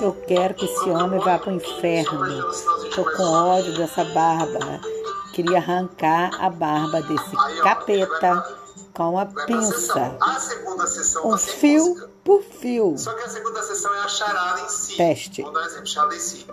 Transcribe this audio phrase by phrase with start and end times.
[0.00, 2.52] Eu quero que esse homem vá para o inferno.
[2.94, 4.80] Tô com ódio dessa Bárbara.
[5.32, 8.44] Queria arrancar a barba desse capeta
[8.92, 10.16] com a pinça.
[11.24, 12.98] Um fio por fio.
[12.98, 14.96] Só que a segunda sessão é a charada em si.
[14.96, 15.42] Teste.
[15.42, 16.46] Vamos dar um exemplo, charada em si.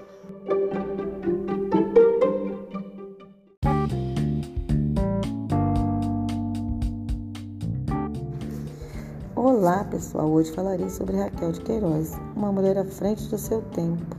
[9.48, 14.18] Olá pessoal, hoje falarei sobre Raquel de Queiroz, uma mulher à frente do seu tempo.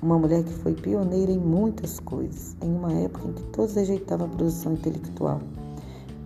[0.00, 4.28] Uma mulher que foi pioneira em muitas coisas, em uma época em que todos rejeitavam
[4.28, 5.40] a produção intelectual,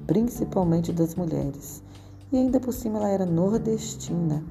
[0.06, 1.82] principalmente das mulheres.
[2.30, 4.44] E ainda por cima ela era nordestina.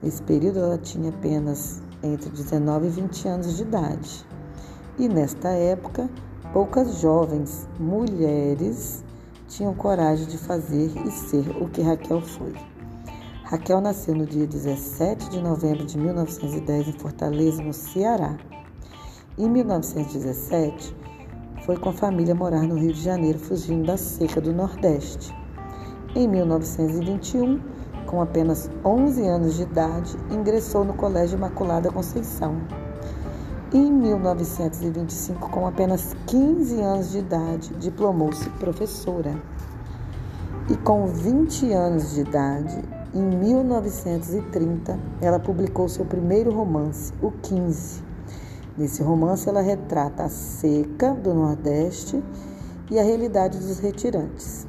[0.00, 4.24] Nesse período ela tinha apenas entre 19 e 20 anos de idade.
[5.00, 6.08] E nesta época,
[6.52, 9.02] poucas jovens mulheres
[9.48, 12.52] tinham coragem de fazer e ser o que Raquel foi.
[13.50, 18.36] Raquel nasceu no dia 17 de novembro de 1910 em Fortaleza, no Ceará.
[19.38, 20.94] Em 1917,
[21.64, 25.34] foi com a família morar no Rio de Janeiro, fugindo da seca do Nordeste.
[26.14, 27.58] Em 1921,
[28.04, 32.60] com apenas 11 anos de idade, ingressou no Colégio Imaculada Conceição.
[33.72, 39.42] Em 1925, com apenas 15 anos de idade, diplomou-se professora.
[40.68, 48.02] E com 20 anos de idade, em 1930, ela publicou seu primeiro romance, O 15.
[48.76, 52.22] Nesse romance, ela retrata a seca do Nordeste
[52.90, 54.66] e a realidade dos retirantes.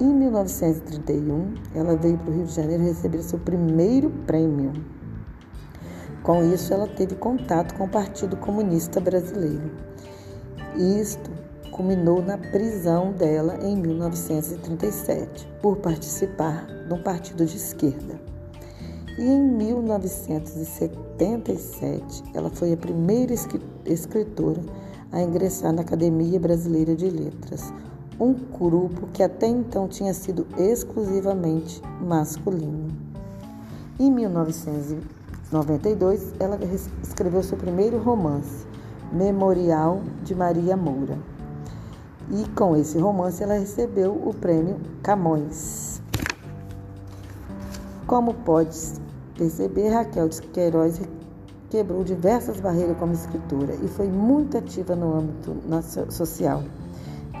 [0.00, 4.72] Em 1931, ela veio para o Rio de Janeiro receber seu primeiro prêmio
[6.22, 9.72] com isso, ela teve contato com o Partido Comunista Brasileiro.
[10.76, 11.28] Isto
[11.72, 18.20] culminou na prisão dela em 1937, por participar de um partido de esquerda.
[19.18, 23.34] E em 1977, ela foi a primeira
[23.84, 24.60] escritora
[25.10, 27.74] a ingressar na Academia Brasileira de Letras,
[28.20, 32.92] um grupo que até então tinha sido exclusivamente masculino.
[33.98, 36.58] Em 1900 92, ela
[37.02, 38.66] escreveu seu primeiro romance,
[39.12, 41.18] Memorial de Maria Moura.
[42.32, 46.00] E com esse romance ela recebeu o prêmio Camões.
[48.06, 48.78] Como pode
[49.36, 51.00] perceber, Raquel de Queiroz
[51.68, 55.54] quebrou diversas barreiras como escritora e foi muito ativa no âmbito
[56.10, 56.62] social.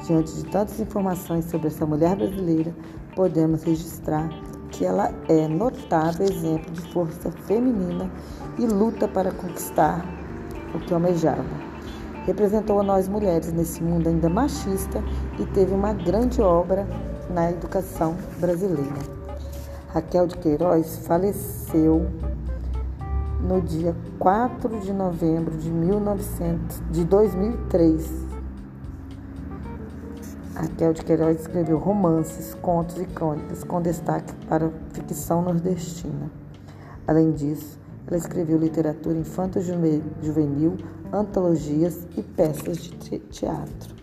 [0.06, 2.74] Diante de tantas informações sobre essa mulher brasileira,
[3.14, 4.28] podemos registrar
[4.70, 8.10] que ela é notável exemplo de força feminina
[8.58, 10.04] e luta para conquistar
[10.74, 11.71] o que almejava.
[12.26, 15.02] Representou a nós mulheres nesse mundo ainda machista
[15.38, 16.86] e teve uma grande obra
[17.28, 19.00] na educação brasileira.
[19.88, 22.06] Raquel de Queiroz faleceu
[23.40, 28.32] no dia 4 de novembro de, 1900, de 2003
[30.62, 36.30] Raquel de Queiroz escreveu romances, contos e crônicas, com destaque para ficção nordestina.
[37.04, 40.76] Além disso, ela escreveu literatura infanto-juvenil,
[41.12, 43.94] antologias e peças de teatro.